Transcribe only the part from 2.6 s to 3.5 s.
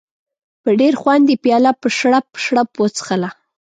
وڅښله.